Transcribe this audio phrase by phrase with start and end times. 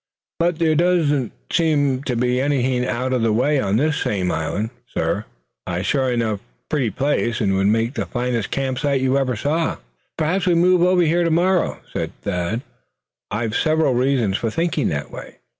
[0.39, 4.71] But there don't seem to be anything out of the way on this same island,
[4.91, 5.21] suh.
[5.67, 6.39] A sure enough
[6.69, 9.77] pretty place, and would make the finest camp site you ever saw."
[10.17, 12.63] "Perhaps we may move over here to morrow," said Thad.
[13.29, 15.35] "I've several reasons for thinking that way."